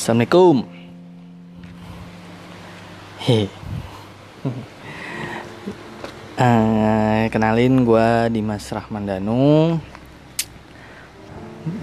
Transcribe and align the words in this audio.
Assalamualaikum. 0.00 0.64
He. 3.20 3.52
uh, 6.40 7.28
kenalin 7.36 7.84
gue 7.84 8.08
Dimas 8.32 8.64
Rahman 8.72 9.04
Danu. 9.04 9.76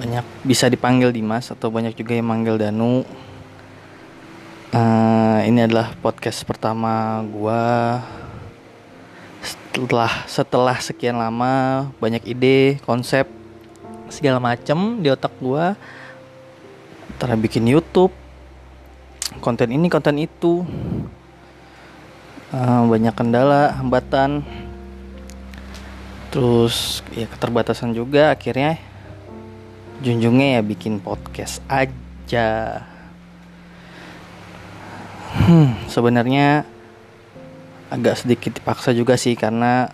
Banyak 0.02 0.26
bisa 0.42 0.66
dipanggil 0.66 1.14
Dimas 1.14 1.54
atau 1.54 1.70
banyak 1.70 1.94
juga 1.94 2.18
yang 2.18 2.26
manggil 2.26 2.58
Danu. 2.58 3.06
Uh, 4.74 5.46
ini 5.46 5.70
adalah 5.70 5.94
podcast 6.02 6.42
pertama 6.42 7.22
gue 7.22 7.64
setelah 9.46 10.26
setelah 10.26 10.78
sekian 10.82 11.22
lama 11.22 11.86
banyak 12.02 12.26
ide 12.26 12.82
konsep 12.82 13.30
segala 14.10 14.42
macam 14.42 15.06
di 15.06 15.14
otak 15.14 15.38
gue 15.38 15.78
antara 17.18 17.34
bikin 17.34 17.66
YouTube. 17.66 18.14
Konten 19.42 19.74
ini 19.74 19.90
konten 19.90 20.22
itu. 20.22 20.62
Uh, 22.54 22.86
banyak 22.86 23.10
kendala 23.18 23.74
hambatan. 23.82 24.46
Terus 26.30 27.02
ya 27.18 27.26
keterbatasan 27.26 27.98
juga 27.98 28.38
akhirnya. 28.38 28.78
Junjungnya 30.06 30.56
ya 30.56 30.62
bikin 30.62 31.02
podcast 31.02 31.58
aja. 31.66 32.86
Hmm, 35.42 35.74
sebenarnya 35.90 36.70
agak 37.90 38.22
sedikit 38.22 38.62
dipaksa 38.62 38.94
juga 38.94 39.18
sih 39.18 39.34
karena 39.34 39.90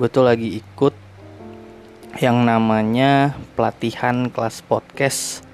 gue 0.00 0.08
tuh 0.08 0.24
lagi 0.24 0.56
ikut 0.56 0.96
yang 2.16 2.48
namanya 2.48 3.36
pelatihan 3.60 4.32
kelas 4.32 4.64
podcast 4.64 5.45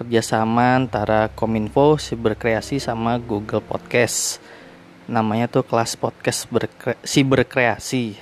kerjasama 0.00 0.80
antara 0.80 1.28
Kominfo 1.28 2.00
Siberkreasi 2.00 2.80
sama 2.80 3.20
Google 3.20 3.60
Podcast. 3.60 4.40
Namanya 5.04 5.44
tuh 5.44 5.60
kelas 5.60 5.92
podcast 5.92 6.48
berkre 6.48 6.96
Siberkreasi. 7.04 8.16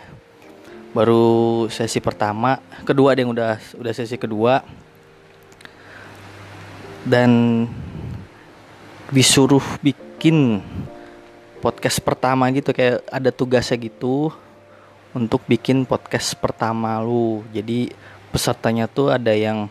Baru 0.90 1.70
sesi 1.70 2.02
pertama 2.02 2.58
kedua 2.82 3.14
ada 3.14 3.22
yang 3.22 3.30
udah 3.30 3.62
udah 3.78 3.92
sesi 3.94 4.18
kedua. 4.18 4.58
Dan 7.06 7.62
disuruh 9.14 9.62
bikin 9.78 10.58
podcast 11.62 12.02
pertama 12.02 12.50
gitu 12.50 12.74
kayak 12.74 13.06
ada 13.06 13.30
tugasnya 13.30 13.78
gitu 13.78 14.34
untuk 15.14 15.46
bikin 15.46 15.86
podcast 15.86 16.34
pertama 16.42 16.98
lu. 16.98 17.46
Jadi 17.54 17.94
pesertanya 18.34 18.90
tuh 18.90 19.14
ada 19.14 19.30
yang 19.30 19.70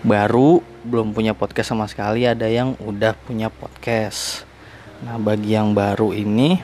baru 0.00 0.64
belum 0.80 1.12
punya 1.12 1.36
podcast 1.36 1.76
sama 1.76 1.84
sekali 1.84 2.24
ada 2.24 2.48
yang 2.48 2.72
udah 2.80 3.12
punya 3.12 3.52
podcast. 3.52 4.48
Nah 5.04 5.20
bagi 5.20 5.52
yang 5.52 5.76
baru 5.76 6.16
ini 6.16 6.56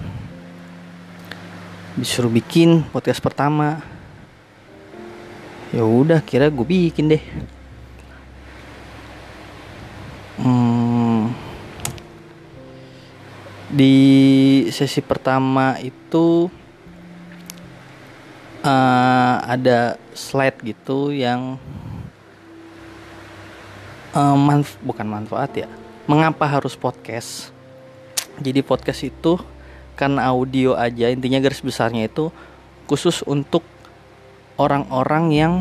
disuruh 1.96 2.32
bikin 2.32 2.84
podcast 2.88 3.20
pertama. 3.20 3.84
Ya 5.72 5.84
udah 5.84 6.24
kira 6.24 6.48
gue 6.48 6.64
bikin 6.64 7.12
deh. 7.12 7.24
Hmm, 10.36 11.32
di 13.72 13.96
sesi 14.68 15.00
pertama 15.00 15.80
itu 15.80 16.48
uh, 18.64 19.36
ada 19.44 19.96
slide 20.12 20.60
gitu 20.64 21.12
yang 21.12 21.56
uh, 24.16 24.36
manf 24.36 24.80
bukan 24.80 25.04
manfaat 25.04 25.52
ya. 25.52 25.68
Mengapa 26.08 26.48
harus 26.48 26.72
podcast? 26.72 27.52
Jadi 28.40 28.64
podcast 28.64 29.04
itu 29.04 29.36
kan 29.92 30.16
audio 30.16 30.72
aja. 30.72 31.12
Intinya 31.12 31.40
garis 31.44 31.60
besarnya 31.60 32.08
itu 32.08 32.32
khusus 32.88 33.20
untuk 33.28 33.60
orang-orang 34.56 35.24
yang 35.34 35.54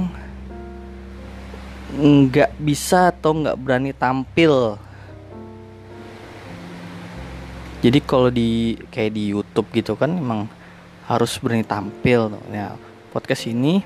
nggak 1.96 2.56
bisa 2.60 3.12
atau 3.12 3.36
nggak 3.36 3.60
berani 3.60 3.92
tampil. 3.92 4.80
Jadi 7.84 8.00
kalau 8.02 8.34
di 8.34 8.80
kayak 8.90 9.14
di 9.14 9.30
YouTube 9.36 9.70
gitu 9.76 9.94
kan 9.94 10.10
emang 10.10 10.48
harus 11.06 11.38
berani 11.38 11.66
tampil. 11.66 12.34
Ya 12.50 12.76
podcast 13.14 13.48
ini 13.48 13.80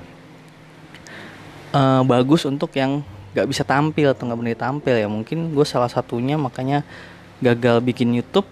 uh, 1.70 2.02
bagus 2.02 2.42
untuk 2.48 2.74
yang 2.74 3.04
gak 3.30 3.46
bisa 3.46 3.62
tampil 3.62 4.10
atau 4.10 4.26
gak 4.26 4.38
berani 4.38 4.58
tampil 4.58 4.94
ya. 4.98 5.06
Mungkin 5.06 5.54
gue 5.54 5.66
salah 5.66 5.90
satunya 5.90 6.34
makanya 6.34 6.82
gagal 7.38 7.80
bikin 7.80 8.12
YouTube 8.14 8.46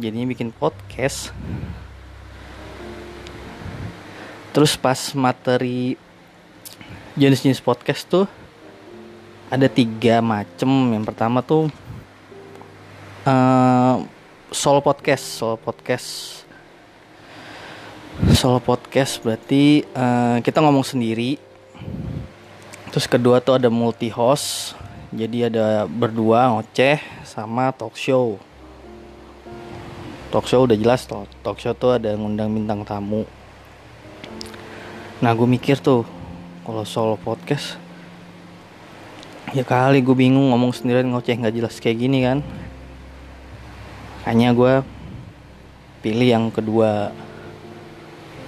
jadinya 0.00 0.26
bikin 0.28 0.50
podcast. 0.50 1.30
Terus 4.52 4.76
pas 4.76 4.98
materi 5.16 5.96
jenis-jenis 7.16 7.60
podcast 7.60 8.04
tuh 8.08 8.24
ada 9.52 9.68
tiga 9.68 10.24
macem. 10.24 10.68
Yang 10.96 11.04
pertama 11.12 11.44
tuh 11.44 11.68
uh, 13.28 13.96
solo 14.52 14.80
podcast 14.80 15.24
solo 15.24 15.56
podcast. 15.60 16.40
Solo 18.36 18.60
podcast 18.60 19.20
berarti 19.24 19.84
uh, 19.96 20.36
kita 20.44 20.60
ngomong 20.60 20.84
sendiri 20.84 21.51
Terus 22.92 23.08
kedua 23.08 23.40
tuh 23.40 23.56
ada 23.56 23.72
multi 23.72 24.12
host. 24.12 24.76
Jadi 25.16 25.48
ada 25.48 25.88
berdua 25.88 26.52
ngoceh 26.52 27.00
sama 27.24 27.72
talk 27.72 27.96
show. 27.96 28.36
Talk 30.28 30.44
show 30.44 30.68
udah 30.68 30.76
jelas 30.76 31.08
toh. 31.08 31.24
Talk 31.40 31.56
show 31.56 31.72
tuh 31.72 31.96
ada 31.96 32.12
ngundang 32.12 32.52
bintang 32.52 32.84
tamu. 32.84 33.24
Nah 35.24 35.32
gue 35.32 35.48
mikir 35.48 35.80
tuh 35.80 36.04
kalau 36.68 36.84
solo 36.84 37.16
podcast 37.16 37.80
ya 39.56 39.64
kali 39.64 40.00
gue 40.04 40.16
bingung 40.16 40.52
ngomong 40.52 40.72
sendirian 40.72 41.12
ngoceh 41.12 41.32
nggak 41.32 41.56
jelas 41.56 41.80
kayak 41.80 41.96
gini 41.96 42.28
kan. 42.28 42.44
Hanya 44.28 44.52
gue 44.52 44.84
pilih 46.04 46.28
yang 46.28 46.46
kedua 46.52 47.08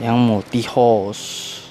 yang 0.04 0.20
multi 0.20 0.60
host 0.68 1.64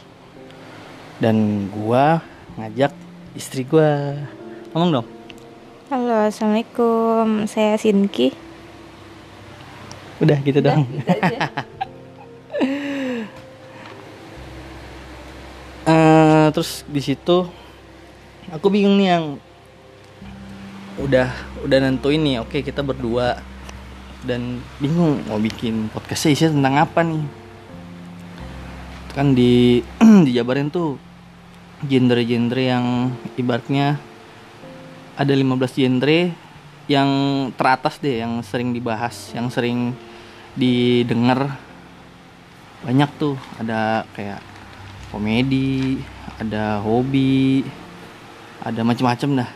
dan 1.22 1.70
gue 1.70 2.33
ngajak 2.54 2.94
istri 3.34 3.66
gue 3.66 3.90
ngomong 4.74 5.02
dong. 5.02 5.08
Halo 5.90 6.30
assalamualaikum. 6.30 7.50
Saya 7.50 7.78
Sinki 7.82 8.54
udah 10.22 10.38
gitu 10.46 10.64
udah, 10.64 10.78
dong. 10.78 10.88
uh, 15.84 16.48
terus 16.56 16.88
di 16.88 17.02
situ 17.04 17.50
aku 18.54 18.72
bingung 18.72 18.96
nih 18.96 19.08
yang 19.18 19.26
udah 21.02 21.28
udah 21.66 21.78
nentuin 21.84 22.22
nih 22.22 22.40
oke 22.40 22.62
kita 22.62 22.86
berdua. 22.86 23.42
Dan 24.24 24.64
bingung 24.80 25.20
mau 25.28 25.36
bikin 25.36 25.92
podcast 25.92 26.32
sih 26.32 26.48
tentang 26.48 26.80
apa 26.80 27.04
nih. 27.04 27.28
Kan 29.12 29.36
di 29.36 29.84
dijabarin 30.30 30.72
tuh 30.72 30.96
genre-genre 31.88 32.64
yang 32.64 33.12
ibaratnya 33.36 34.00
ada 35.14 35.34
15 35.34 35.78
genre 35.78 36.20
yang 36.88 37.10
teratas 37.56 38.00
deh 38.00 38.20
yang 38.20 38.44
sering 38.44 38.76
dibahas, 38.76 39.32
yang 39.32 39.48
sering 39.48 39.96
didengar 40.54 41.56
banyak 42.84 43.10
tuh 43.16 43.40
ada 43.56 44.04
kayak 44.12 44.44
komedi, 45.08 46.04
ada 46.42 46.84
hobi, 46.84 47.64
ada 48.60 48.84
macam-macam 48.84 49.44
dah. 49.44 49.50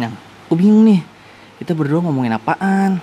Nah, 0.00 0.10
aku 0.46 0.54
bingung 0.58 0.82
nih, 0.90 1.00
kita 1.62 1.72
berdua 1.78 2.02
ngomongin 2.02 2.34
apaan? 2.34 2.98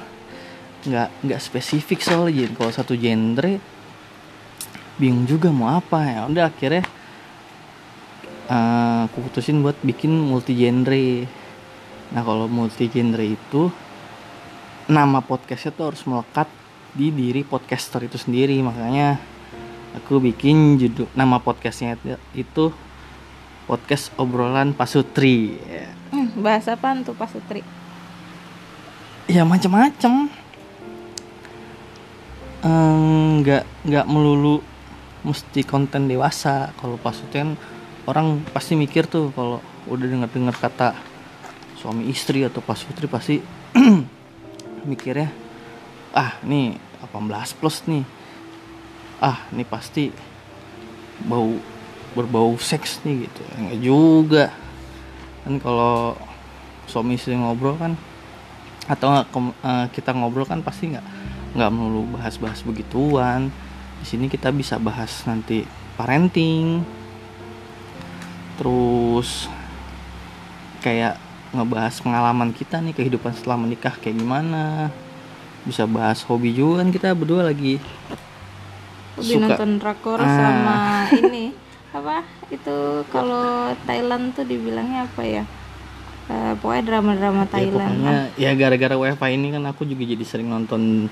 Nggak 0.84 1.10
nggak 1.24 1.40
spesifik 1.40 2.04
soalnya 2.04 2.52
kalau 2.52 2.72
satu 2.76 2.92
genre 3.00 3.62
bingung 5.00 5.24
juga 5.24 5.48
mau 5.56 5.72
apa 5.72 6.04
ya. 6.04 6.20
Udah 6.28 6.52
akhirnya 6.52 6.84
uh, 8.50 9.08
aku 9.08 9.30
putusin 9.30 9.62
buat 9.64 9.78
bikin 9.84 10.12
multi 10.12 10.58
genre 10.58 11.28
nah 12.14 12.22
kalau 12.22 12.46
multi 12.46 12.92
genre 12.92 13.26
itu 13.26 13.74
nama 14.88 15.24
podcastnya 15.24 15.72
tuh 15.72 15.86
harus 15.94 16.04
melekat 16.04 16.50
di 16.94 17.10
diri 17.10 17.42
podcaster 17.42 18.06
itu 18.06 18.20
sendiri. 18.22 18.60
Makanya 18.62 19.18
aku 19.98 20.22
bikin 20.22 20.78
judul 20.78 21.10
nama 21.18 21.42
podcastnya 21.42 21.98
itu 22.38 22.70
podcast 23.66 24.14
obrolan 24.20 24.76
pasutri. 24.76 25.58
Hmm, 26.14 26.30
bahasa 26.38 26.78
apa 26.78 26.94
tuh 27.02 27.18
pasutri? 27.18 27.66
Ya 29.26 29.48
macam-macam 29.48 30.30
nggak 33.44 33.64
um, 33.66 33.88
nggak 33.88 34.06
melulu 34.08 34.60
mesti 35.24 35.64
konten 35.64 36.12
dewasa. 36.12 36.76
Kalau 36.78 37.00
pasutri 37.00 37.40
kan 37.40 37.56
orang 38.08 38.44
pasti 38.52 38.76
mikir 38.76 39.08
tuh 39.08 39.32
kalau 39.32 39.64
udah 39.88 40.08
dengar 40.08 40.30
dengar 40.32 40.56
kata 40.56 40.96
suami 41.80 42.08
istri 42.08 42.44
atau 42.44 42.64
pas 42.64 42.80
putri 42.80 43.08
pasti 43.08 43.40
mikirnya 44.90 45.32
ah 46.16 46.40
nih 46.44 46.78
18 47.12 47.60
plus 47.60 47.84
nih. 47.88 48.04
Ah 49.20 49.40
ini 49.52 49.64
pasti 49.68 50.12
bau 51.24 51.56
berbau 52.14 52.56
seks 52.60 53.04
nih 53.04 53.28
gitu. 53.28 53.42
Enggak 53.60 53.80
juga. 53.80 54.46
Kan 55.44 55.60
kalau 55.60 56.16
suami 56.88 57.16
istri 57.16 57.36
ngobrol 57.36 57.80
kan 57.80 57.96
atau 58.84 59.24
eh, 59.24 59.88
kita 59.96 60.12
ngobrol 60.12 60.44
kan 60.44 60.60
pasti 60.60 60.92
nggak 60.92 61.06
nggak 61.56 61.72
melulu 61.72 62.20
bahas-bahas 62.20 62.64
begituan. 62.64 63.52
Di 64.04 64.06
sini 64.08 64.28
kita 64.28 64.52
bisa 64.52 64.76
bahas 64.80 65.24
nanti 65.24 65.64
parenting 65.96 66.84
terus 68.56 69.50
kayak 70.80 71.18
ngebahas 71.50 71.96
pengalaman 71.98 72.50
kita 72.50 72.80
nih 72.80 72.94
kehidupan 72.94 73.32
setelah 73.32 73.58
menikah 73.58 73.94
kayak 73.96 74.18
gimana 74.18 74.90
bisa 75.64 75.86
bahas 75.86 76.20
hobi 76.24 76.52
juga 76.52 76.84
kan 76.84 76.90
kita 76.90 77.14
berdua 77.14 77.46
lagi 77.46 77.78
Lebih 79.14 79.30
Suka. 79.32 79.46
nonton 79.48 79.70
drakor 79.78 80.20
Ah. 80.20 80.28
sama 80.28 80.76
ini 81.22 81.54
apa 81.94 82.26
itu 82.50 82.78
kalau 83.08 83.46
Thailand 83.84 84.34
tuh 84.34 84.42
dibilangnya 84.44 85.06
apa 85.06 85.22
ya? 85.22 85.44
Eh, 86.26 86.54
pokoknya 86.58 86.84
drama-drama 86.84 87.44
ya 87.44 87.52
Thailand. 87.52 87.94
pokoknya 87.94 88.18
ya 88.34 88.52
gara-gara 88.56 88.96
wifi 88.96 89.30
ini 89.32 89.48
kan 89.52 89.64
aku 89.68 89.86
juga 89.86 90.04
jadi 90.08 90.24
sering 90.24 90.50
nonton 90.50 91.06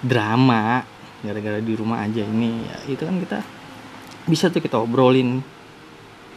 drama 0.00 0.86
gara-gara 1.20 1.58
di 1.58 1.74
rumah 1.74 2.00
aja 2.00 2.22
ini 2.22 2.62
ya 2.62 2.76
itu 2.88 3.02
kan 3.02 3.18
kita 3.18 3.38
bisa 4.24 4.48
tuh 4.48 4.60
kita 4.60 4.78
obrolin 4.78 5.42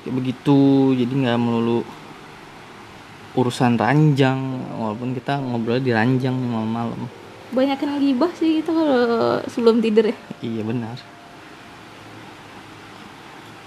kayak 0.04 0.14
begitu 0.14 0.60
jadi 0.94 1.10
nggak 1.10 1.38
melulu 1.38 1.82
urusan 3.34 3.76
ranjang 3.76 4.38
walaupun 4.72 5.12
kita 5.12 5.40
ngobrol 5.40 5.80
di 5.80 5.90
ranjang 5.90 6.36
malam-malam 6.36 7.08
Banyak 7.50 7.78
yang 7.78 7.98
gibah 8.00 8.32
sih 8.34 8.60
gitu 8.60 8.72
kalau 8.72 8.98
sebelum 9.46 9.78
tidur 9.78 10.06
ya. 10.06 10.18
iya 10.40 10.62
benar 10.62 10.98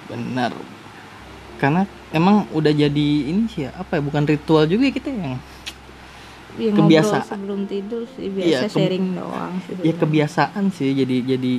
benar 0.06 0.52
karena 1.56 1.82
emang 2.10 2.46
udah 2.50 2.70
jadi 2.70 3.08
ini 3.26 3.48
sih 3.48 3.64
ya, 3.64 3.74
apa 3.74 3.98
ya 3.98 4.02
bukan 4.02 4.22
ritual 4.24 4.64
juga 4.64 4.86
kita 4.88 5.10
yang 5.10 5.38
Ya, 6.56 6.72
Kebiasaan. 6.72 7.20
sebelum 7.28 7.68
tidur 7.68 8.08
sih 8.08 8.32
biasa 8.32 8.48
Iya, 8.48 8.60
ke- 8.64 8.72
sharing 8.72 9.12
doang 9.12 9.60
sih. 9.60 9.76
ya 9.78 9.92
kebiasaan 9.92 10.64
sih 10.70 10.88
jadi 10.94 11.16
jadi 11.26 11.52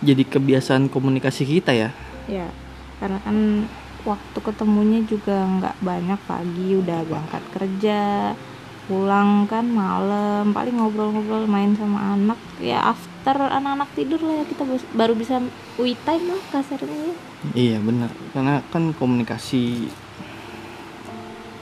jadi 0.00 0.22
kebiasaan 0.24 0.88
komunikasi 0.88 1.44
kita 1.44 1.72
ya 1.72 1.90
Ya, 2.24 2.48
karena 2.98 3.18
kan 3.22 3.66
waktu 4.06 4.38
ketemunya 4.38 5.00
juga 5.06 5.42
nggak 5.46 5.76
banyak 5.82 6.20
pagi 6.26 6.68
udah 6.78 6.98
berangkat 7.06 7.42
kerja, 7.54 8.02
pulang 8.86 9.46
kan 9.50 9.66
malam, 9.66 10.54
paling 10.54 10.78
ngobrol-ngobrol 10.78 11.44
main 11.50 11.74
sama 11.74 12.14
anak. 12.14 12.38
Ya 12.58 12.82
after 12.82 13.38
anak-anak 13.38 13.90
tidur 13.92 14.20
lah 14.24 14.42
ya 14.42 14.44
kita 14.48 14.62
baru 14.94 15.14
bisa 15.18 15.42
we 15.78 15.94
time 16.06 16.24
lah 16.32 16.42
kasarnya 16.50 17.12
ya. 17.12 17.14
iya 17.54 17.78
benar 17.78 18.10
karena 18.34 18.64
kan 18.72 18.90
komunikasi 18.96 19.86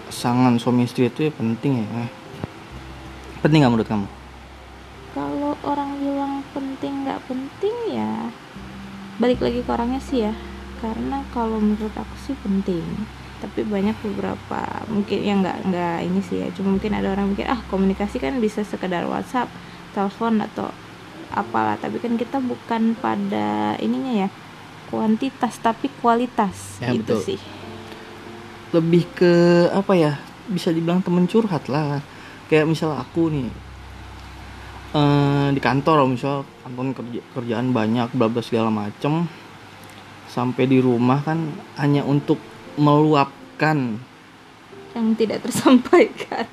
pasangan 0.08 0.56
suami 0.56 0.88
istri 0.88 1.10
itu 1.10 1.28
ya 1.28 1.32
penting 1.34 1.84
ya 1.84 2.08
penting 3.44 3.60
nggak 3.60 3.72
menurut 3.74 3.90
kamu 3.90 4.08
Kalau 5.16 5.56
orang 5.64 5.96
bilang 6.00 6.44
penting 6.52 7.04
nggak 7.04 7.20
penting 7.28 7.76
ya 7.92 8.30
balik 9.16 9.40
lagi 9.40 9.64
ke 9.64 9.70
orangnya 9.72 10.00
sih 10.00 10.28
ya. 10.28 10.32
Karena 10.76 11.24
kalau 11.32 11.58
menurut 11.58 11.92
aku 11.94 12.14
sih 12.20 12.36
penting. 12.38 12.84
Tapi 13.36 13.64
banyak 13.64 13.96
beberapa 14.00 14.60
mungkin 14.88 15.18
yang 15.20 15.38
nggak 15.44 15.58
nggak 15.68 15.96
ini 16.04 16.20
sih 16.20 16.36
ya. 16.44 16.48
Cuma 16.56 16.76
mungkin 16.76 16.92
ada 16.96 17.12
orang 17.12 17.32
mikir 17.32 17.44
ah 17.46 17.60
komunikasi 17.68 18.16
kan 18.18 18.36
bisa 18.40 18.64
sekedar 18.64 19.04
WhatsApp, 19.04 19.48
telepon 19.92 20.40
atau 20.40 20.72
apalah. 21.32 21.76
Tapi 21.76 22.00
kan 22.00 22.16
kita 22.16 22.38
bukan 22.40 22.96
pada 22.96 23.76
ininya 23.78 24.26
ya 24.26 24.28
kuantitas 24.86 25.58
tapi 25.58 25.90
kualitas 26.00 26.78
Ya, 26.78 26.94
gitu 26.94 27.18
betul. 27.18 27.20
sih. 27.34 27.40
lebih 28.72 29.06
ke 29.14 29.32
apa 29.72 29.94
ya 29.94 30.12
bisa 30.46 30.68
dibilang 30.70 31.00
temen 31.00 31.24
curhat 31.26 31.66
lah 31.66 32.02
kayak 32.46 32.66
misal 32.66 32.92
aku 32.92 33.30
nih 33.30 33.48
eh 34.96 35.48
di 35.52 35.60
kantor 35.60 36.06
misal 36.08 36.42
kantor 36.62 36.84
kerja, 36.96 37.20
kerjaan 37.34 37.70
banyak 37.70 38.08
bla 38.12 38.26
bla 38.26 38.40
segala 38.40 38.70
macem 38.70 39.26
sampai 40.30 40.68
di 40.68 40.78
rumah 40.82 41.22
kan 41.22 41.50
hanya 41.78 42.02
untuk 42.02 42.38
meluapkan. 42.76 43.98
Yang 44.92 45.08
tidak 45.18 45.38
tersampaikan. 45.48 46.46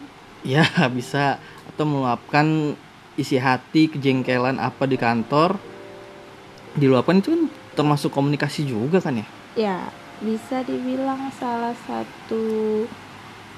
ya 0.46 0.66
bisa. 0.92 1.40
Atau 1.74 1.90
meluapkan 1.90 2.78
isi 3.18 3.38
hati 3.38 3.90
kejengkelan 3.92 4.58
apa 4.58 4.84
di 4.86 4.98
kantor. 4.98 5.58
Diluapkan 6.74 7.22
itu 7.22 7.30
kan 7.34 7.44
termasuk 7.78 8.10
komunikasi 8.14 8.66
juga 8.66 9.02
kan 9.02 9.22
ya? 9.22 9.28
Ya 9.54 9.78
bisa 10.24 10.64
dibilang 10.64 11.30
salah 11.36 11.76
satu 11.86 12.86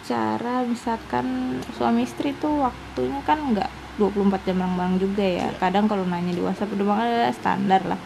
cara 0.05 0.65
misalkan 0.65 1.59
suami 1.77 2.05
istri 2.05 2.33
tuh 2.37 2.65
waktunya 2.65 3.21
kan 3.25 3.53
nggak 3.53 3.69
24 3.97 4.47
jam 4.47 4.59
bang 4.59 4.93
juga 4.99 5.23
ya. 5.23 5.47
Kadang 5.55 5.87
kalau 5.87 6.03
nanya 6.03 6.35
di 6.35 6.43
WhatsApp 6.43 6.75
udah 6.75 6.85
bang 6.85 6.99
ada 6.99 7.31
standar 7.31 7.81
lah 7.87 7.99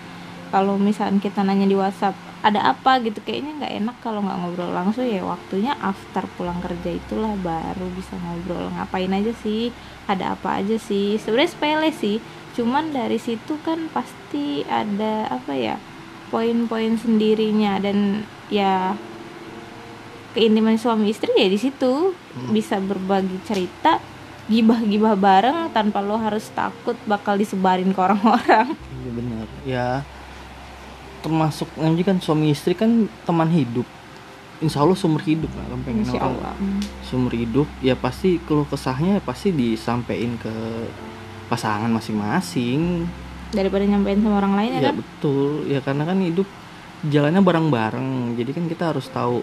kalau 0.49 0.75
misalkan 0.75 1.21
kita 1.21 1.45
nanya 1.45 1.65
di 1.69 1.77
WhatsApp 1.77 2.17
ada 2.39 2.71
apa? 2.71 2.97
gitu 3.03 3.19
kayaknya 3.23 3.51
nggak 3.63 3.73
enak 3.83 3.95
kalau 3.99 4.23
nggak 4.23 4.37
ngobrol 4.39 4.71
langsung 4.71 5.05
ya 5.05 5.21
waktunya 5.21 5.75
after 5.79 6.23
pulang 6.39 6.59
kerja 6.63 6.89
itulah 6.95 7.35
baru 7.39 7.87
bisa 7.93 8.15
ngobrol. 8.17 8.71
Ngapain 8.73 9.11
aja 9.11 9.33
sih? 9.43 9.71
Ada 10.07 10.35
apa 10.35 10.63
aja 10.63 10.75
sih? 10.79 11.19
Sebenarnya 11.21 11.51
sepele 11.51 11.89
sih 11.93 12.17
cuman 12.57 12.91
dari 12.91 13.21
situ 13.21 13.55
kan 13.61 13.87
pasti 13.93 14.67
ada 14.67 15.29
apa 15.31 15.53
ya 15.55 15.75
poin-poin 16.33 16.97
sendirinya 16.99 17.79
dan 17.79 18.27
ya 18.51 18.97
keintiman 20.33 20.75
suami 20.75 21.13
istri 21.13 21.31
ya 21.35 21.47
di 21.47 21.59
situ. 21.59 22.15
Bisa 22.49 22.79
berbagi 22.79 23.37
cerita 23.45 23.99
gibah-gibah 24.49 25.13
bareng 25.13 25.69
tanpa 25.69 26.01
lo 26.01 26.17
harus 26.17 26.49
takut 26.57 26.97
bakal 27.05 27.37
disebarin 27.37 27.93
ke 27.93 27.99
orang-orang. 28.01 28.73
Iya 28.73 29.11
benar. 29.13 29.45
Ya 29.63 29.87
termasuk 31.19 31.67
nanti 31.75 32.01
kan 32.01 32.17
suami 32.17 32.49
istri 32.49 32.73
kan 32.73 32.89
teman 33.23 33.49
hidup. 33.49 33.85
Insya 34.59 34.83
Allah 34.83 34.93
seumur 34.93 35.21
hidup 35.21 35.47
lah 35.49 35.65
kan 35.65 35.79
pengen 35.81 36.03
Insya 36.03 36.19
Allah 36.19 36.51
Hmm. 36.53 36.83
seumur 37.01 37.31
hidup 37.31 37.63
ya 37.79 37.95
pasti 37.95 38.41
keluh 38.41 38.65
kesahnya 38.65 39.19
pasti 39.19 39.49
disampaikan 39.49 40.35
ke 40.35 40.51
pasangan 41.47 41.89
masing-masing. 41.89 43.07
daripada 43.49 43.81
nyampein 43.81 44.21
sama 44.21 44.37
orang 44.37 44.53
lain 44.53 44.69
ya 44.69 44.79
Ya 44.79 44.83
kan 44.85 44.95
betul. 44.95 45.49
Ya 45.65 45.79
karena 45.79 46.03
kan 46.05 46.19
hidup 46.19 46.45
jalannya 47.03 47.41
bareng-bareng. 47.41 48.09
Jadi 48.35 48.51
kan 48.51 48.65
kita 48.67 48.93
harus 48.93 49.09
tahu 49.09 49.41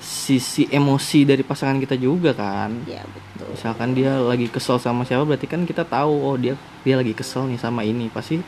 sisi 0.00 0.64
emosi 0.66 1.24
dari 1.24 1.42
pasangan 1.42 1.76
kita 1.76 1.92
juga 1.94 2.32
kan. 2.32 2.72
ya 2.84 3.04
betul 3.04 3.52
Misalkan 3.52 3.92
dia 3.92 4.16
lagi 4.16 4.48
kesel 4.48 4.76
sama 4.78 5.02
siapa 5.02 5.24
berarti 5.24 5.44
kan 5.44 5.64
kita 5.64 5.82
tahu 5.82 6.12
oh 6.24 6.36
dia 6.36 6.56
dia 6.80 6.96
lagi 6.96 7.12
kesel 7.12 7.44
nih 7.46 7.58
sama 7.58 7.82
ini. 7.82 8.08
Pasti 8.08 8.40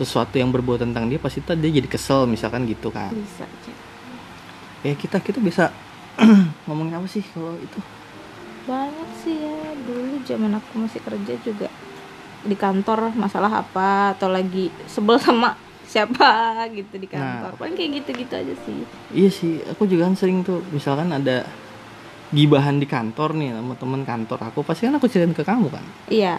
sesuatu 0.00 0.34
yang 0.34 0.48
berbau 0.48 0.74
tentang 0.74 1.06
dia 1.06 1.20
pasti 1.20 1.44
dia 1.44 1.70
jadi 1.70 1.84
kesel 1.84 2.24
misalkan 2.24 2.64
gitu 2.64 2.88
kan. 2.88 3.12
bisa 3.12 3.44
Cek. 3.44 3.76
Ya 4.80 4.96
kita 4.96 5.20
kita 5.20 5.38
bisa 5.38 5.68
ngomongin 6.64 6.96
apa 6.96 7.06
sih 7.06 7.20
kalau 7.22 7.52
itu? 7.56 7.80
banyak 8.60 9.10
sih 9.18 9.40
ya 9.40 9.56
dulu 9.82 10.20
zaman 10.22 10.52
aku 10.52 10.84
masih 10.84 11.00
kerja 11.00 11.34
juga 11.42 11.66
di 12.40 12.54
kantor 12.54 13.10
masalah 13.12 13.50
apa 13.58 14.14
atau 14.14 14.28
lagi 14.28 14.68
sebel 14.84 15.16
sama 15.18 15.56
siapa 15.82 16.54
gitu 16.70 16.94
di 16.94 17.08
kantor 17.08 17.50
Nah. 17.50 17.58
paling 17.58 17.74
kayak 17.74 18.04
gitu-gitu 18.04 18.30
aja 18.30 18.54
sih 18.62 18.84
Iya 19.10 19.28
sih, 19.28 19.52
aku 19.64 19.84
juga 19.84 20.06
kan 20.06 20.14
sering 20.14 20.40
tuh 20.40 20.62
misalkan 20.70 21.10
ada 21.10 21.48
gibahan 22.30 22.78
di 22.78 22.86
kantor 22.86 23.34
nih 23.34 23.50
sama 23.58 23.74
temen 23.74 24.02
kantor 24.06 24.38
aku 24.38 24.62
pasti 24.62 24.86
kan 24.86 24.94
aku 25.02 25.10
ceritain 25.10 25.34
ke 25.34 25.42
kamu 25.42 25.66
kan. 25.66 25.82
iya 26.06 26.38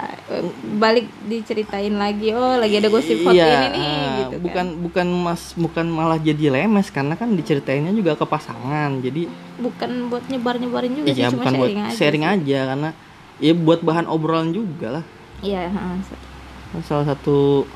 balik 0.79 1.11
diceritain 1.27 1.91
lagi 1.99 2.31
oh 2.31 2.55
lagi 2.55 2.79
ada 2.79 2.87
gosip 2.87 3.19
hot 3.27 3.35
iya, 3.35 3.67
ini 3.67 3.67
nih 3.75 3.83
ah, 3.83 4.11
gitu 4.23 4.35
bukan 4.39 4.67
kan 4.71 4.79
bukan 4.79 5.07
mas 5.11 5.43
bukan 5.59 5.85
malah 5.91 6.15
jadi 6.15 6.47
lemes 6.47 6.87
karena 6.95 7.19
kan 7.19 7.35
diceritainnya 7.35 7.91
juga 7.91 8.15
ke 8.15 8.23
pasangan. 8.23 9.03
Jadi 9.03 9.27
bukan 9.59 10.07
buat 10.07 10.23
nyebar-nyebarin 10.31 10.93
juga 10.95 11.07
iya 11.11 11.27
sih 11.27 11.35
cuma 11.35 11.43
bukan 11.43 11.53
buat 11.59 11.69
sharing 11.69 11.83
aja 11.83 11.95
sharing 11.99 12.23
sih. 12.23 12.33
aja 12.39 12.59
karena 12.71 12.89
ya 13.43 13.53
buat 13.53 13.79
bahan 13.83 14.05
obrolan 14.07 14.55
juga 14.55 14.87
lah. 15.01 15.05
iya. 15.43 15.67
Kan 16.71 16.81
salah 16.87 17.03
satu 17.03 17.67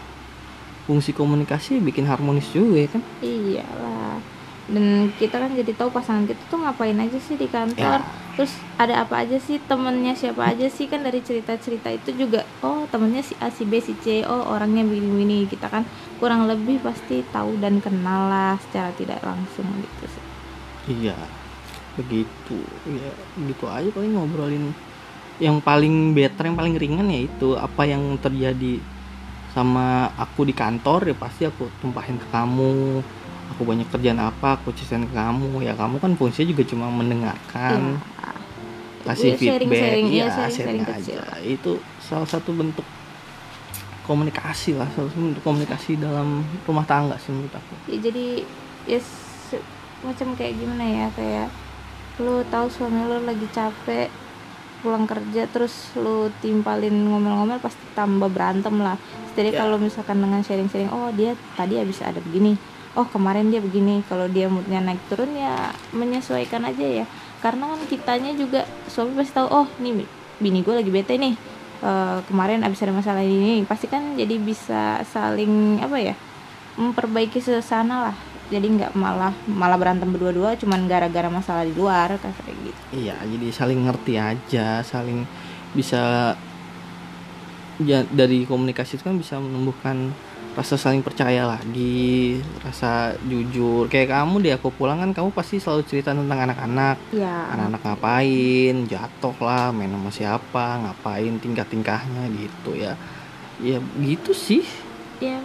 fungsi 0.88 1.12
komunikasi 1.12 1.84
bikin 1.84 2.08
harmonis 2.08 2.48
juga 2.56 2.80
ya 2.80 2.90
kan. 2.96 3.02
iyalah 3.20 4.35
dan 4.66 5.14
kita 5.22 5.38
kan 5.38 5.54
jadi 5.54 5.72
tahu 5.78 5.94
pasangan 5.94 6.26
kita 6.26 6.42
tuh 6.50 6.58
ngapain 6.58 6.98
aja 6.98 7.20
sih 7.22 7.38
di 7.38 7.46
kantor. 7.46 8.02
Ya. 8.02 8.24
terus 8.36 8.52
ada 8.76 9.06
apa 9.06 9.24
aja 9.24 9.38
sih? 9.40 9.62
Temennya 9.64 10.18
siapa 10.18 10.52
aja 10.52 10.68
sih? 10.68 10.90
Kan 10.90 11.06
dari 11.06 11.22
cerita-cerita 11.22 11.94
itu 11.94 12.12
juga 12.18 12.44
oh 12.66 12.84
temennya 12.90 13.22
si 13.22 13.38
A 13.40 13.48
si 13.54 13.64
B 13.64 13.78
si 13.80 13.94
C 14.02 14.26
oh 14.26 14.52
orangnya 14.52 14.82
begini-begini 14.82 15.46
kita 15.46 15.70
kan. 15.70 15.86
Kurang 16.18 16.50
lebih 16.50 16.82
pasti 16.82 17.22
tahu 17.30 17.62
dan 17.62 17.78
kenal 17.80 18.28
lah 18.28 18.58
secara 18.60 18.90
tidak 18.98 19.22
langsung 19.22 19.70
gitu 19.80 20.06
sih. 20.10 20.24
Iya. 21.06 21.18
begitu. 21.96 22.60
Ya 22.90 23.14
gitu 23.40 23.66
aja 23.70 23.88
paling 23.94 24.12
ngobrolin. 24.18 24.74
Yang 25.40 25.58
paling 25.64 26.12
better 26.18 26.44
yang 26.50 26.58
paling 26.58 26.76
ringan 26.76 27.08
ya 27.08 27.22
itu 27.24 27.56
apa 27.56 27.88
yang 27.88 28.18
terjadi 28.20 28.82
sama 29.56 30.12
aku 30.20 30.44
di 30.44 30.52
kantor 30.52 31.08
ya 31.08 31.16
pasti 31.16 31.48
aku 31.48 31.72
tumpahin 31.80 32.20
ke 32.20 32.28
kamu 32.28 33.00
aku 33.48 33.62
banyak 33.64 33.88
kerjaan 33.88 34.18
apa 34.18 34.58
aku 34.58 34.72
ceritain 34.72 35.04
ke 35.04 35.14
kamu. 35.14 35.62
Ya 35.62 35.74
kamu 35.74 35.98
kan 35.98 36.12
fungsinya 36.14 36.50
juga 36.50 36.64
cuma 36.66 36.88
mendengarkan 36.90 37.98
Ya. 37.98 38.32
kasih 39.06 39.38
sharing- 39.38 39.70
feedback. 39.70 39.80
sharing, 39.80 40.06
iya, 40.10 40.18
ya 40.18 40.28
sharing- 40.28 40.56
sharing 40.56 40.82
sharing 40.82 40.86
kecil. 40.98 41.20
aja. 41.22 41.38
Itu 41.40 41.72
salah 42.00 42.26
satu 42.26 42.50
bentuk 42.52 42.86
komunikasi 44.02 44.78
lah 44.78 44.86
salah 44.92 45.10
satu 45.10 45.22
bentuk 45.24 45.44
komunikasi 45.44 45.98
dalam 45.98 46.46
rumah 46.64 46.86
tangga 46.86 47.18
sih 47.18 47.30
menurut 47.30 47.54
aku. 47.54 47.74
Ya, 47.88 47.98
jadi 48.00 48.26
ya 48.86 49.00
macam 50.02 50.28
kayak 50.34 50.54
gimana 50.56 50.84
ya 50.86 51.08
kayak 51.12 51.48
lu 52.22 52.46
tahu 52.46 52.70
suami 52.70 53.02
lu 53.04 53.26
lagi 53.26 53.48
capek 53.50 54.08
pulang 54.80 55.10
kerja 55.10 55.50
terus 55.50 55.74
lu 55.98 56.30
timpalin 56.40 56.94
ngomel-ngomel 57.10 57.58
pasti 57.58 57.82
tambah 57.92 58.30
berantem 58.30 58.78
lah. 58.78 58.94
Jadi 59.34 59.50
Ya. 59.52 59.58
kalau 59.60 59.76
misalkan 59.76 60.18
dengan 60.18 60.40
sharing-sharing 60.40 60.90
oh 60.90 61.10
dia 61.10 61.34
tadi 61.54 61.76
habis 61.76 62.00
ada 62.00 62.22
begini 62.22 62.54
oh 62.96 63.08
kemarin 63.12 63.52
dia 63.52 63.60
begini 63.60 64.02
kalau 64.08 64.26
dia 64.32 64.48
moodnya 64.48 64.80
naik 64.80 65.00
turun 65.12 65.32
ya 65.36 65.72
menyesuaikan 65.92 66.64
aja 66.64 67.04
ya. 67.04 67.06
Karena 67.44 67.70
kan 67.76 67.80
kitanya 67.86 68.32
juga 68.34 68.66
suami 68.90 69.14
pasti 69.14 69.36
tahu 69.36 69.48
oh 69.52 69.68
nih 69.84 70.08
bini 70.40 70.64
gue 70.64 70.74
lagi 70.74 70.92
bete 70.92 71.20
nih. 71.20 71.36
Eh, 71.84 72.18
kemarin 72.26 72.64
abis 72.64 72.82
ada 72.82 72.96
masalah 72.96 73.22
ini. 73.22 73.62
Pasti 73.68 73.86
kan 73.92 74.16
jadi 74.16 74.40
bisa 74.40 75.04
saling 75.06 75.84
apa 75.84 75.98
ya 76.00 76.16
memperbaiki 76.80 77.44
suasana 77.44 78.10
lah. 78.12 78.18
Jadi 78.46 78.78
nggak 78.78 78.94
malah 78.94 79.34
malah 79.50 79.78
berantem 79.78 80.10
berdua-dua 80.10 80.54
cuman 80.56 80.86
gara-gara 80.86 81.28
masalah 81.30 81.66
di 81.66 81.74
luar 81.74 82.16
kayak 82.22 82.58
gitu. 82.62 82.82
Iya, 82.94 83.18
jadi 83.26 83.48
saling 83.50 83.90
ngerti 83.90 84.14
aja, 84.22 84.86
saling 84.86 85.26
bisa 85.74 86.34
ya, 87.82 88.06
dari 88.08 88.46
komunikasi 88.46 89.02
itu 89.02 89.04
kan 89.04 89.18
bisa 89.18 89.42
menumbuhkan 89.42 90.14
rasa 90.56 90.80
saling 90.80 91.04
percaya 91.04 91.44
lagi, 91.44 92.40
rasa 92.64 93.14
jujur. 93.28 93.92
Kayak 93.92 94.16
kamu 94.16 94.36
deh, 94.40 94.54
aku 94.56 94.72
pulang 94.72 95.04
kan 95.04 95.12
kamu 95.12 95.30
pasti 95.36 95.60
selalu 95.60 95.84
cerita 95.84 96.16
tentang 96.16 96.48
anak-anak, 96.48 96.96
ya 97.12 97.52
anak-anak 97.52 97.82
ngapain, 97.84 98.76
jatuh 98.88 99.36
lah, 99.44 99.76
main 99.76 99.92
sama 99.92 100.12
siapa, 100.16 100.66
ngapain, 100.82 101.36
tingkah-tingkahnya 101.44 102.32
gitu 102.32 102.72
ya. 102.80 102.96
Ya 103.60 103.84
gitu 104.00 104.32
sih. 104.32 104.64
ya 105.24 105.40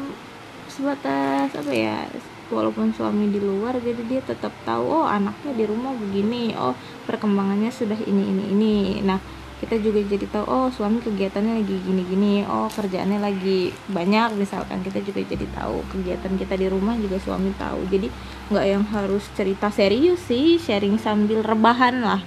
sebatas 0.66 1.54
apa 1.54 1.70
ya 1.70 2.06
walaupun 2.50 2.90
suami 2.90 3.30
di 3.30 3.38
luar 3.38 3.78
jadi 3.78 4.02
dia 4.06 4.20
tetap 4.22 4.50
tahu 4.66 5.02
oh 5.02 5.06
anaknya 5.06 5.54
di 5.54 5.64
rumah 5.66 5.94
begini 5.94 6.54
oh 6.58 6.74
perkembangannya 7.06 7.70
sudah 7.70 7.98
ini 8.02 8.22
ini 8.34 8.44
ini 8.50 8.74
nah 9.06 9.18
kita 9.60 9.76
juga 9.76 10.00
jadi 10.02 10.24
tahu 10.26 10.44
oh 10.46 10.68
suami 10.68 10.98
kegiatannya 10.98 11.60
lagi 11.60 11.76
gini 11.78 12.02
gini 12.02 12.32
oh 12.42 12.66
kerjaannya 12.66 13.18
lagi 13.18 13.60
banyak 13.86 14.34
misalkan 14.34 14.80
kita 14.80 14.98
juga 15.00 15.20
jadi 15.22 15.44
tahu 15.52 15.84
kegiatan 15.86 16.32
kita 16.34 16.54
di 16.54 16.66
rumah 16.66 16.96
juga 16.96 17.16
suami 17.16 17.52
tahu 17.54 17.84
jadi 17.86 18.08
nggak 18.48 18.66
yang 18.66 18.84
harus 18.86 19.28
cerita 19.30 19.68
serius 19.68 20.20
sih 20.22 20.56
sharing 20.56 20.96
sambil 20.96 21.40
rebahan 21.40 22.00
lah 22.00 22.20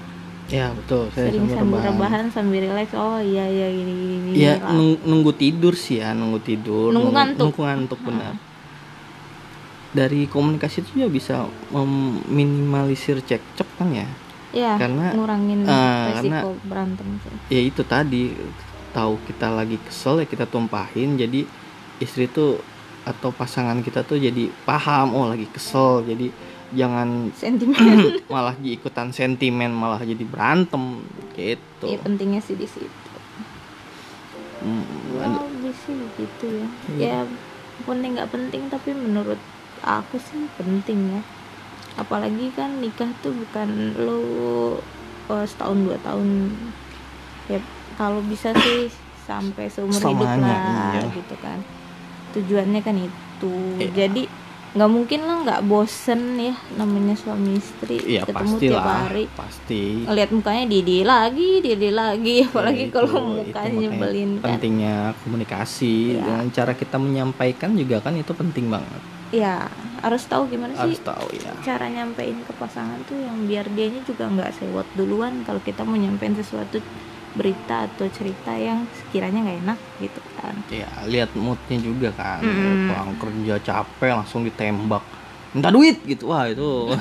Ya 0.45 0.69
betul, 0.69 1.07
saya 1.09 1.31
sering 1.31 1.47
sambil 1.47 1.55
sambil 1.55 1.79
rebahan. 1.79 1.89
rebahan 1.89 2.25
sambil 2.29 2.59
relax 2.61 2.87
oh 2.93 3.15
iya 3.17 3.47
iya 3.47 3.67
gini 3.71 3.93
gini, 3.95 4.29
Ya 4.35 4.59
lah. 4.59 4.75
nung- 4.75 4.99
nunggu 5.01 5.31
tidur 5.33 5.71
sih 5.71 5.97
ya, 5.97 6.11
nunggu 6.11 6.35
tidur. 6.37 6.91
Nunggu 6.91 7.09
ngantuk. 7.09 7.47
Nunggu 7.47 7.61
ngantuk 7.63 7.99
benar. 8.03 8.35
Dari 9.89 10.27
komunikasi 10.27 10.83
itu 10.83 10.89
juga 10.95 11.07
bisa 11.07 11.35
meminimalisir 11.71 13.21
cekcok 13.21 13.69
kan 13.77 13.87
ya. 13.93 14.07
Ya 14.53 14.77
karena, 14.77 15.11
ngurangin 15.11 15.59
eh, 15.61 16.05
resiko 16.13 16.29
karena- 16.29 16.43
berantem 16.63 17.07
sih. 17.19 17.33
Ya 17.49 17.61
itu 17.63 17.81
tadi 17.83 18.37
tahu 18.89 19.17
kita 19.23 19.49
lagi 19.49 19.77
kesel 19.79 20.21
ya 20.21 20.25
kita 20.25 20.45
tumpahin 20.45 21.17
jadi 21.17 21.49
istri 21.97 22.27
tuh 22.27 22.61
atau 23.03 23.29
pasangan 23.29 23.81
kita 23.81 24.01
tuh 24.01 24.15
jadi 24.15 24.47
paham 24.63 25.11
oh 25.11 25.25
lagi 25.25 25.43
kesel 25.47 26.01
jadi 26.03 26.29
jangan 26.71 27.33
sentimen 27.33 27.75
malah 28.31 28.53
ikutan 28.57 29.09
sentimen 29.09 29.69
malah 29.69 29.99
jadi 29.99 30.21
berantem 30.23 31.01
gitu. 31.33 31.85
ya 31.85 31.97
pentingnya 31.99 32.39
sih 32.39 32.53
di 32.53 32.65
situ 32.65 33.11
Hmm, 34.63 34.85
ada- 35.19 35.43
bisa 35.59 35.91
begitu 35.91 36.45
ya 36.47 36.67
Iya. 36.95 37.03
ya 37.03 37.17
penting 37.83 38.15
nggak 38.15 38.31
penting 38.31 38.61
tapi 38.69 38.95
menurut 38.95 39.35
aku 39.81 40.15
sih 40.17 40.47
penting 40.55 41.11
ya 41.11 41.21
apalagi 41.93 42.49
kan 42.53 42.81
nikah 42.81 43.09
tuh 43.21 43.33
bukan 43.33 43.67
lo 43.99 44.19
oh, 45.29 45.45
setahun 45.45 45.77
dua 45.83 45.97
tahun. 46.01 46.51
Ya 47.47 47.59
kalau 47.95 48.23
bisa 48.25 48.55
sih 48.55 48.89
sampai 49.23 49.69
seumur 49.71 49.95
hidup 49.95 50.25
Selamanya, 50.25 50.41
lah 50.41 50.93
iya. 50.99 51.03
gitu 51.13 51.35
kan. 51.39 51.59
Tujuannya 52.33 52.81
kan 52.81 52.95
itu. 52.97 53.55
Iya. 53.77 54.07
jadi 54.07 54.23
nggak 54.73 54.89
mungkin 54.89 55.19
lah 55.29 55.37
nggak 55.45 55.61
bosen 55.69 56.33
ya 56.41 56.55
namanya 56.73 57.13
suami 57.13 57.61
istri. 57.61 58.17
Iya 58.17 58.25
ketemu 58.25 58.55
pasti 58.57 58.65
tiap 58.65 58.81
hari. 58.81 59.23
pasti. 59.37 59.83
ngeliat 60.09 60.29
mukanya 60.33 60.63
Didi 60.65 60.97
lagi 61.05 61.49
Didi 61.61 61.89
lagi. 61.93 62.35
Apalagi 62.41 62.81
Ya, 62.81 62.87
itu- 62.89 62.95
kalau 62.97 63.37
mukanya 63.37 63.69
nyebelin 63.69 64.29
kan. 64.41 64.57
pentingnya 64.57 64.95
komunikasi. 65.21 66.17
Ya. 66.17 66.25
dengan 66.25 66.47
cara 66.49 66.73
kita 66.73 66.97
menyampaikan 66.97 67.77
juga 67.77 68.01
kan 68.01 68.17
itu 68.17 68.33
penting 68.33 68.73
banget. 68.73 69.01
Ya 69.29 69.69
harus 70.03 70.23
tahu 70.27 70.51
gimana 70.51 70.75
harus 70.75 70.99
sih 70.99 71.07
tahu 71.07 71.27
ya 71.31 71.55
cara 71.63 71.87
nyampein 71.87 72.43
ke 72.43 72.51
pasangan 72.59 72.99
tuh 73.07 73.15
yang 73.15 73.47
biar 73.47 73.71
dianya 73.71 74.03
juga 74.03 74.27
nggak 74.27 74.51
sewot 74.59 74.87
duluan 74.99 75.47
kalau 75.47 75.63
kita 75.63 75.87
mau 75.87 75.95
nyampein 75.95 76.35
sesuatu 76.35 76.83
berita 77.33 77.89
atau 77.89 78.05
cerita 78.13 78.53
yang 78.53 78.85
sekiranya 78.93 79.41
nggak 79.41 79.59
enak 79.65 79.79
gitu 79.97 80.21
kan. 80.37 80.53
Ya 80.69 80.89
lihat 81.09 81.33
moodnya 81.33 81.77
juga 81.81 82.09
kan. 82.13 82.45
Mm-mm. 82.45 82.93
pulang 82.93 83.13
kerja 83.17 83.55
capek 83.61 84.11
langsung 84.21 84.45
ditembak. 84.45 85.01
Minta 85.53 85.69
duit 85.73 86.01
gitu. 86.05 86.29
Wah 86.29 86.49
itu. 86.49 86.93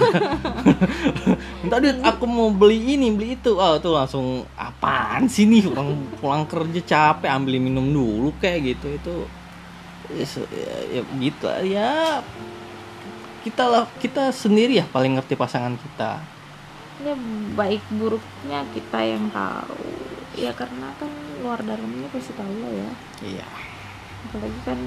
Minta 1.64 1.76
duit 1.80 2.00
aku 2.00 2.24
mau 2.24 2.48
beli 2.48 2.96
ini 2.96 3.12
beli 3.12 3.36
itu. 3.36 3.56
Wah 3.56 3.76
itu 3.76 3.92
langsung 3.92 4.48
apaan 4.56 5.28
sih 5.28 5.44
nih 5.44 5.68
orang 5.68 6.00
pulang 6.16 6.44
kerja 6.48 6.80
capek 6.80 7.28
ambil 7.28 7.60
minum 7.60 7.84
dulu 7.84 8.32
kayak 8.40 8.76
gitu. 8.76 8.88
Itu 8.96 9.14
ya, 10.16 10.24
ya, 10.48 10.76
ya 10.96 11.02
gitu. 11.20 11.44
Ya 11.68 11.90
kita 13.42 13.64
lah 13.66 13.84
kita 13.98 14.30
sendiri 14.30 14.78
ya 14.78 14.86
paling 14.88 15.18
ngerti 15.18 15.34
pasangan 15.34 15.74
kita. 15.74 16.22
Ya 17.02 17.14
baik 17.58 17.82
buruknya 17.90 18.62
kita 18.70 18.98
yang 19.02 19.26
tahu. 19.30 19.86
Ya 20.38 20.54
karena 20.54 20.94
kan 20.96 21.10
luar 21.42 21.60
dalamnya 21.60 22.06
pasti 22.08 22.32
tahu 22.32 22.54
lah 22.62 22.72
ya. 22.72 22.90
Iya. 23.20 23.48
Apalagi 24.30 24.60
kan 24.62 24.78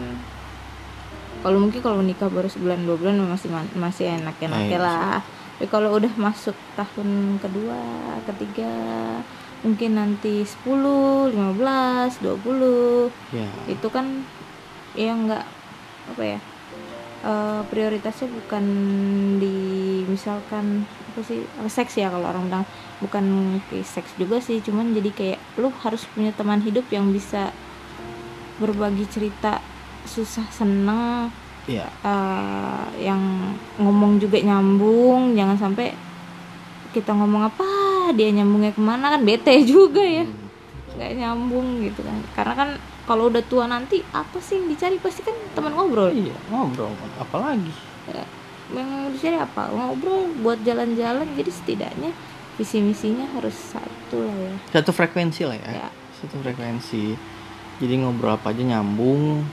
kalau 1.43 1.57
mungkin 1.61 1.81
kalau 1.83 1.99
nikah 2.01 2.31
baru 2.31 2.47
sebulan 2.47 2.87
dua 2.87 2.95
bulan 2.97 3.19
masih 3.27 3.51
masih 3.75 4.05
enak 4.17 4.35
enaknya 4.39 4.79
Iya. 4.79 4.81
lah. 4.81 5.17
Tapi 5.55 5.67
kalau 5.71 5.95
udah 5.95 6.11
masuk 6.19 6.55
tahun 6.75 7.39
kedua 7.39 7.79
ketiga 8.27 8.71
mungkin 9.63 9.97
nanti 9.97 10.45
10 10.45 11.31
15 11.33 12.21
20 12.21 13.09
ya 13.33 13.49
itu 13.65 13.87
kan 13.89 14.21
ya 14.93 15.09
nggak 15.09 15.45
apa 16.13 16.21
ya 16.21 16.39
eh, 17.25 17.61
prioritasnya 17.65 18.29
bukan 18.29 18.65
di 19.41 19.57
misalkan 20.05 20.85
apa 20.85 21.19
sih 21.25 21.41
seks 21.65 21.97
ya 21.97 22.13
kalau 22.13 22.29
orang 22.29 22.45
bilang. 22.47 22.65
Bukan 23.01 23.25
kayak 23.67 23.87
seks 23.87 24.13
juga 24.15 24.39
sih 24.39 24.61
cuman 24.61 24.93
jadi 24.93 25.09
kayak 25.11 25.39
lu 25.59 25.73
harus 25.83 26.05
punya 26.13 26.31
teman 26.31 26.61
hidup 26.61 26.85
yang 26.93 27.09
bisa 27.09 27.49
berbagi 28.61 29.03
cerita 29.11 29.59
susah 30.05 30.47
seneng 30.53 31.27
ya 31.65 31.89
eh, 32.05 32.85
yang 33.01 33.21
ngomong 33.81 34.21
juga 34.21 34.37
nyambung. 34.39 35.33
Jangan 35.33 35.57
sampai 35.57 35.91
kita 36.93 37.11
ngomong 37.11 37.51
apa 37.51 37.67
dia 38.15 38.31
nyambungnya 38.31 38.71
ke 38.71 38.79
mana 38.79 39.17
kan 39.17 39.21
bete 39.25 39.65
juga 39.73 40.05
ya. 40.05 40.23
Nggak 40.95 41.11
nyambung 41.19 41.83
gitu 41.83 42.05
kan. 42.05 42.17
Karena 42.37 42.53
kan 42.55 42.69
kalau 43.05 43.29
udah 43.29 43.45
tua 43.45 43.69
nanti 43.69 44.01
apa 44.11 44.41
sih 44.41 44.57
yang 44.57 44.67
dicari? 44.69 44.97
Pasti 44.97 45.21
kan 45.21 45.33
teman 45.53 45.73
ngobrol. 45.73 46.09
Iya 46.09 46.33
ngobrol 46.49 46.89
apalagi? 47.21 47.69
Ya, 48.09 48.25
dicari 49.13 49.37
apa? 49.37 49.69
Ngobrol 49.69 50.33
buat 50.41 50.61
jalan-jalan. 50.65 51.29
Jadi 51.37 51.51
setidaknya 51.53 52.11
visi 52.57 52.81
misinya 52.81 53.29
harus 53.37 53.53
satu 53.53 54.25
lah 54.25 54.35
ya. 54.35 54.53
Satu 54.73 54.89
frekuensi 54.89 55.45
lah 55.45 55.57
ya, 55.59 55.85
Ya. 55.85 55.89
satu 56.17 56.41
frekuensi. 56.41 57.13
Jadi 57.77 57.93
ngobrol 58.01 58.33
apa 58.33 58.49
aja 58.49 58.63
nyambung. 58.65 59.45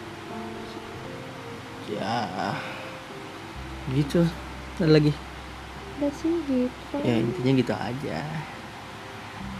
Ya. 1.92 2.56
Gitu. 3.92 4.24
Ada 4.80 4.88
lagi? 4.88 5.12
Udah 6.00 6.12
sih 6.16 6.32
gitu. 6.48 6.94
Ya 7.04 7.14
intinya 7.20 7.52
gitu 7.52 7.74
aja. 7.76 8.18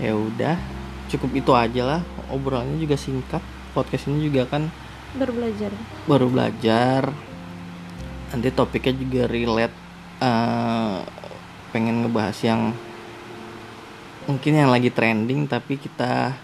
Ya 0.01 0.13
udah. 0.17 0.57
Cukup 1.13 1.31
itu 1.37 1.53
aja 1.53 1.83
lah. 1.85 2.01
Obrolannya 2.33 2.81
juga 2.81 2.97
singkat 2.97 3.43
podcast 3.73 4.09
ini 4.09 4.29
juga 4.29 4.47
kan 4.49 4.69
baru 5.17 5.33
belajar. 5.37 5.71
baru 6.09 6.27
belajar. 6.29 7.03
Nanti 8.33 8.49
topiknya 8.53 8.95
juga 8.97 9.23
relate 9.29 9.77
eh, 10.21 10.99
pengen 11.73 12.05
ngebahas 12.07 12.39
yang 12.45 12.73
mungkin 14.29 14.53
yang 14.55 14.71
lagi 14.71 14.89
trending 14.89 15.51
tapi 15.51 15.77
kita 15.77 16.37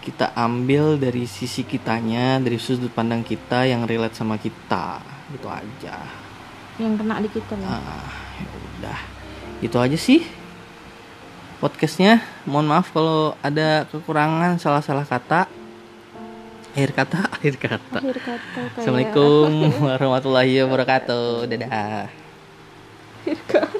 kita 0.00 0.32
ambil 0.32 0.96
dari 0.96 1.28
sisi 1.28 1.60
kitanya 1.62 2.40
dari 2.40 2.56
sudut 2.56 2.88
pandang 2.88 3.20
kita 3.20 3.68
yang 3.68 3.84
relate 3.84 4.16
sama 4.16 4.40
kita. 4.40 4.98
Gitu 5.30 5.46
aja. 5.46 6.02
Yang 6.80 6.94
kena 7.04 7.20
di 7.20 7.28
kita 7.30 7.54
lah. 7.60 7.78
Ah 7.78 8.10
ya 8.40 8.48
udah. 8.48 9.00
Itu 9.60 9.76
aja 9.76 9.98
sih 10.00 10.24
podcastnya. 11.60 12.24
Mohon 12.48 12.66
maaf 12.72 12.88
kalau 12.90 13.36
ada 13.44 13.84
kekurangan 13.92 14.56
salah-salah 14.56 15.04
kata 15.04 15.59
akhir 16.70 16.90
kata 16.94 17.18
akhir 17.36 17.54
kata. 17.58 17.98
Akhir 17.98 18.18
kata 18.22 18.38
kayak 18.54 18.78
assalamualaikum 18.78 19.50
warahmatullahi 19.82 20.54
wabarakatuh. 20.64 21.26
Dadah. 21.50 22.06
Akhir 23.20 23.38
kata 23.50 23.79